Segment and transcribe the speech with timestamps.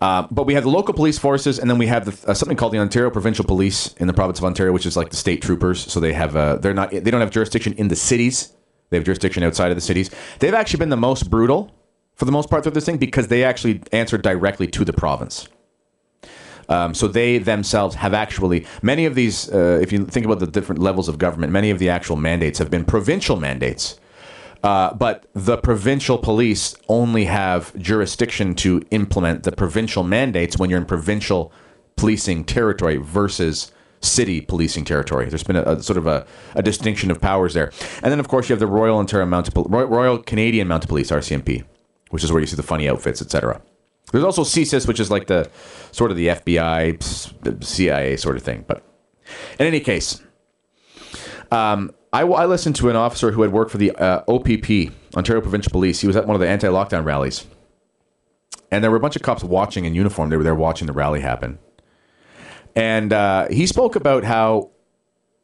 [0.00, 2.56] Uh, but we have the local police forces, and then we have the, uh, something
[2.56, 5.42] called the Ontario Provincial Police in the province of Ontario, which is like the state
[5.42, 5.80] troopers.
[5.80, 8.52] So they have uh, they're not they don't have jurisdiction in the cities.
[8.90, 10.10] They have jurisdiction outside of the cities.
[10.38, 11.74] They've actually been the most brutal
[12.14, 15.48] for the most part through this thing because they actually answer directly to the province.
[16.68, 19.50] Um, so they themselves have actually many of these.
[19.50, 22.58] Uh, if you think about the different levels of government, many of the actual mandates
[22.58, 23.98] have been provincial mandates.
[24.62, 30.80] Uh, but the provincial police only have jurisdiction to implement the provincial mandates when you're
[30.80, 31.52] in provincial
[31.96, 35.28] policing territory versus city policing territory.
[35.28, 37.72] There's been a, a sort of a, a, distinction of powers there.
[38.02, 41.10] And then, of course, you have the Royal Ontario Mounted Royal, Royal Canadian Mounted Police
[41.10, 41.64] (RCMP),
[42.10, 43.60] which is where you see the funny outfits, etc.
[44.12, 45.50] There's also CSIS, which is like the
[45.92, 48.64] sort of the FBI, CIA sort of thing.
[48.66, 48.82] But
[49.58, 50.22] in any case,
[51.50, 55.40] um, I, I, listened to an officer who had worked for the uh, OPP, Ontario
[55.40, 56.00] Provincial Police.
[56.00, 57.46] He was at one of the anti-lockdown rallies,
[58.70, 60.30] and there were a bunch of cops watching in uniform.
[60.30, 61.58] They were there watching the rally happen,
[62.74, 64.70] and uh, he spoke about how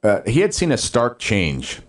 [0.03, 1.81] uh, he had seen a stark change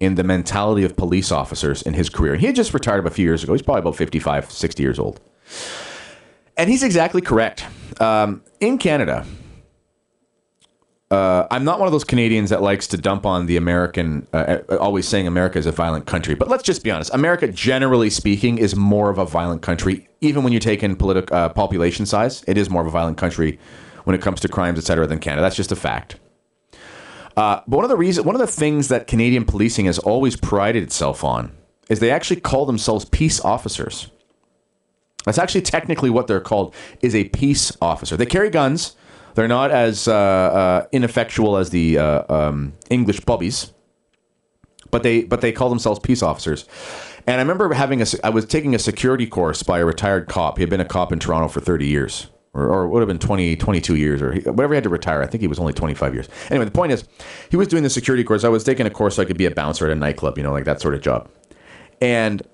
[0.00, 2.36] in the mentality of police officers in his career.
[2.36, 3.52] He had just retired a few years ago.
[3.52, 5.20] He's probably about 55, 60 years old.
[6.56, 7.64] And he's exactly correct.
[8.00, 9.24] Um, in Canada,
[11.10, 14.58] uh, I'm not one of those Canadians that likes to dump on the American, uh,
[14.68, 16.34] uh, always saying America is a violent country.
[16.34, 17.12] But let's just be honest.
[17.14, 20.08] America, generally speaking, is more of a violent country.
[20.20, 23.18] Even when you take in political uh, population size, it is more of a violent
[23.18, 23.58] country
[24.04, 25.42] when it comes to crimes, et cetera, than Canada.
[25.42, 26.16] That's just a fact.
[27.36, 30.36] Uh, but one of the reasons, one of the things that Canadian policing has always
[30.36, 31.52] prided itself on
[31.88, 34.10] is they actually call themselves peace officers.
[35.24, 38.16] That's actually technically what they're called is a peace officer.
[38.16, 38.96] They carry guns
[39.34, 43.72] they're not as uh, uh, ineffectual as the uh, um, English bobbies,
[44.90, 46.66] but they but they call themselves peace officers.
[47.26, 50.58] And I remember having a I was taking a security course by a retired cop.
[50.58, 52.28] He had been a cop in Toronto for 30 years.
[52.56, 55.20] Or, or would have been 20, 22 years, or whatever he had to retire.
[55.20, 56.28] I think he was only 25 years.
[56.50, 57.02] Anyway, the point is,
[57.50, 58.44] he was doing the security course.
[58.44, 60.44] I was taking a course so I could be a bouncer at a nightclub, you
[60.44, 61.28] know, like that sort of job.
[62.00, 62.46] And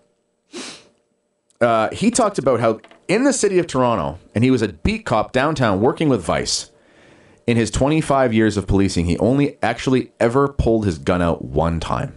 [1.61, 5.05] uh, he talked about how in the city of Toronto, and he was a beat
[5.05, 6.71] cop downtown working with Vice.
[7.51, 11.81] In his 25 years of policing, he only actually ever pulled his gun out one
[11.81, 12.15] time.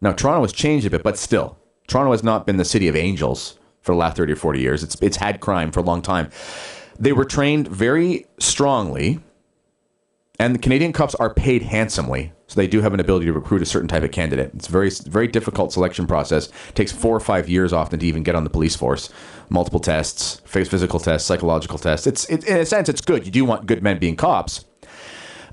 [0.00, 2.94] Now, Toronto has changed a bit, but still, Toronto has not been the city of
[2.94, 4.84] angels for the last 30 or 40 years.
[4.84, 6.30] It's, it's had crime for a long time.
[7.00, 9.18] They were trained very strongly,
[10.38, 13.62] and the Canadian cops are paid handsomely so they do have an ability to recruit
[13.62, 14.52] a certain type of candidate.
[14.54, 16.48] It's very very difficult selection process.
[16.68, 19.10] It takes four or five years often to even get on the police force.
[19.48, 22.06] Multiple tests, physical tests, psychological tests.
[22.06, 23.26] It's it, in a sense it's good.
[23.26, 24.64] You do want good men being cops.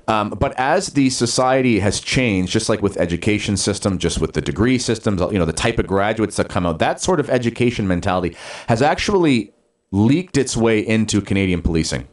[0.06, 4.42] Um, but as the society has changed, just like with education system, just with the
[4.42, 7.88] degree systems, you know, the type of graduates that come out, that sort of education
[7.88, 8.36] mentality
[8.68, 9.54] has actually
[9.92, 12.06] leaked its way into Canadian policing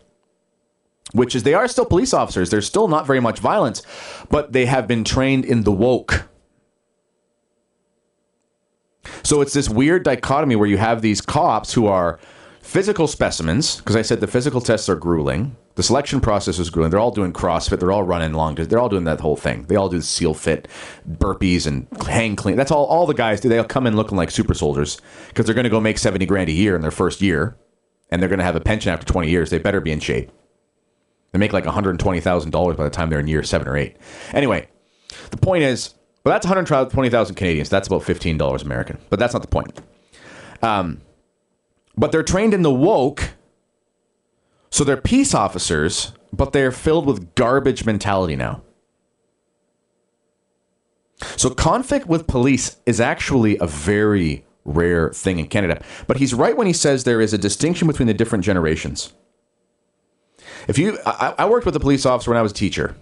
[1.14, 2.50] which is they are still police officers.
[2.50, 3.82] There's still not very much violence,
[4.30, 6.28] but they have been trained in the woke.
[9.24, 12.20] So it's this weird dichotomy where you have these cops who are
[12.62, 15.56] physical specimens, because I said the physical tests are grueling.
[15.76, 16.92] The selection process is grueling.
[16.92, 17.80] They're all doing CrossFit.
[17.80, 18.56] They're all running long.
[18.56, 19.64] They're all doing that whole thing.
[19.64, 20.68] They all do seal fit,
[21.10, 22.58] burpees, and hang clean.
[22.58, 22.86] That's all.
[22.86, 23.50] All the guys do.
[23.50, 26.50] They'll come in looking like super soldiers because they're going to go make seventy grand
[26.50, 27.58] a year in their first year,
[28.12, 29.50] and they're going to have a pension after twenty years.
[29.50, 30.32] They better be in shape.
[31.32, 33.98] They make like $120,000 by the time they're in year seven or eight.
[34.34, 34.68] Anyway,
[35.30, 35.94] the point is,
[36.24, 37.70] well, that's 120,000 Canadians.
[37.70, 38.98] That's about $15 American.
[39.10, 39.80] But that's not the point.
[40.62, 41.02] Um,
[41.98, 43.32] but they're trained in the woke,
[44.70, 48.62] so they're peace officers, but they're filled with garbage mentality now.
[51.38, 55.84] So conflict with police is actually a very rare thing in Canada.
[56.08, 59.14] But he's right when he says there is a distinction between the different generations.
[60.68, 62.96] If you, I, I worked with a police officer when I was a teacher.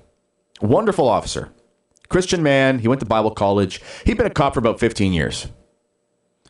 [0.62, 1.52] Wonderful officer,
[2.10, 2.80] Christian man.
[2.80, 3.82] He went to Bible college.
[4.06, 5.48] He'd been a cop for about 15 years.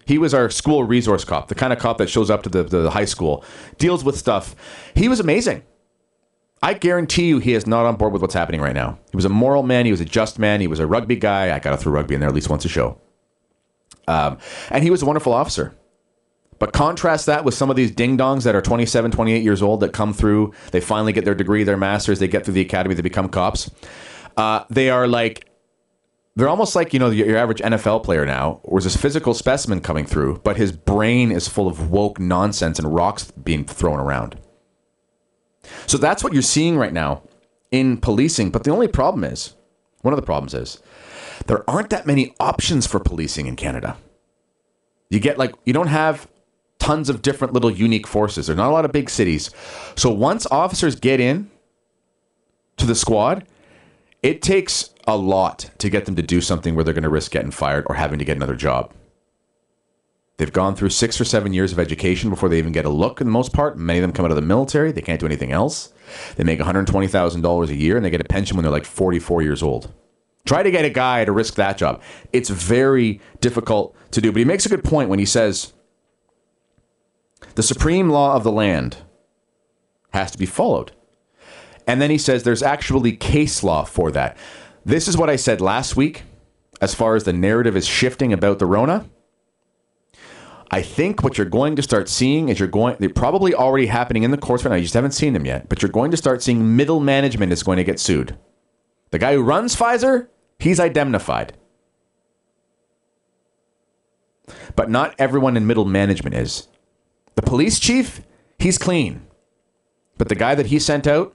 [0.05, 2.63] He was our school resource cop, the kind of cop that shows up to the,
[2.63, 3.43] the high school,
[3.77, 4.55] deals with stuff.
[4.95, 5.61] He was amazing.
[6.61, 8.97] I guarantee you he is not on board with what's happening right now.
[9.11, 9.85] He was a moral man.
[9.85, 10.61] He was a just man.
[10.61, 11.55] He was a rugby guy.
[11.55, 12.99] I got to throw rugby in there at least once a show.
[14.07, 14.39] Um,
[14.71, 15.75] and he was a wonderful officer.
[16.59, 19.79] But contrast that with some of these ding dongs that are 27, 28 years old
[19.79, 22.95] that come through, they finally get their degree, their master's, they get through the academy,
[22.95, 23.71] they become cops.
[24.35, 25.49] Uh, they are like,
[26.35, 30.05] they're almost like, you know, your, average NFL player now, or this physical specimen coming
[30.05, 34.37] through, but his brain is full of woke nonsense and rocks being thrown around.
[35.87, 37.23] So that's what you're seeing right now
[37.71, 38.51] in policing.
[38.51, 39.55] But the only problem is,
[40.01, 40.81] one of the problems is,
[41.47, 43.97] there aren't that many options for policing in Canada.
[45.09, 46.27] You get like, you don't have
[46.79, 48.47] tons of different little unique forces.
[48.47, 49.51] There's not a lot of big cities.
[49.95, 51.51] So once officers get in
[52.77, 53.45] to the squad,
[54.23, 57.31] it takes a lot to get them to do something where they're going to risk
[57.31, 58.93] getting fired or having to get another job.
[60.37, 63.19] They've gone through six or seven years of education before they even get a look,
[63.19, 63.77] in the most part.
[63.77, 64.93] Many of them come out of the military.
[64.93, 65.91] They can't do anything else.
[66.37, 69.61] They make $120,000 a year and they get a pension when they're like 44 years
[69.61, 69.91] old.
[70.45, 72.01] Try to get a guy to risk that job.
[72.31, 74.31] It's very difficult to do.
[74.31, 75.73] But he makes a good point when he says
[77.55, 78.97] the supreme law of the land
[80.13, 80.91] has to be followed.
[81.87, 84.37] And then he says there's actually case law for that.
[84.85, 86.23] This is what I said last week
[86.81, 89.09] as far as the narrative is shifting about the Rona.
[90.71, 94.23] I think what you're going to start seeing is you're going, they're probably already happening
[94.23, 94.75] in the courts right now.
[94.75, 97.63] You just haven't seen them yet, but you're going to start seeing middle management is
[97.63, 98.37] going to get sued.
[99.09, 100.27] The guy who runs Pfizer,
[100.59, 101.53] he's indemnified.
[104.75, 106.67] But not everyone in middle management is.
[107.39, 108.21] The police chief,
[108.57, 109.25] he's clean.
[110.17, 111.33] But the guy that he sent out,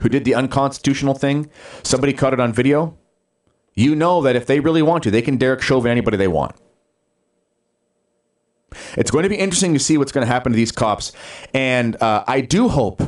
[0.00, 1.48] who did the unconstitutional thing,
[1.84, 2.98] somebody caught it on video.
[3.74, 6.56] You know that if they really want to, they can Derek Chauvin anybody they want.
[8.96, 11.12] It's going to be interesting to see what's going to happen to these cops.
[11.54, 13.00] And uh, I do hope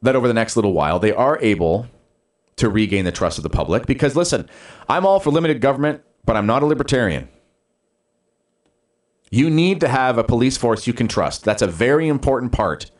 [0.00, 1.88] that over the next little while, they are able
[2.54, 3.86] to regain the trust of the public.
[3.86, 4.48] Because listen,
[4.88, 7.28] I'm all for limited government, but I'm not a libertarian.
[9.34, 11.42] You need to have a police force you can trust.
[11.42, 12.90] That's a very important part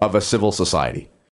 [0.00, 1.08] of a civil society.